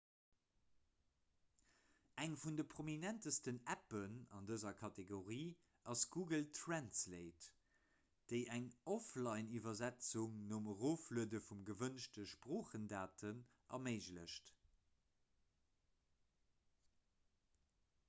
eng 2.21 2.35
vun 2.43 2.55
de 2.59 2.63
prominentsten 2.73 3.57
appen 3.73 4.13
an 4.37 4.47
dëser 4.51 4.77
kategorie 4.79 5.49
ass 5.93 6.05
google 6.15 6.39
translate 6.59 7.51
déi 8.31 8.39
eng 8.55 8.65
offlineiwwersetzung 8.95 10.41
nom 10.53 10.69
erofluede 10.73 11.41
vun 11.49 11.61
de 11.67 11.69
gewënschte 11.75 12.25
sproochdaten 12.33 13.43
erméiglecht 13.79 14.51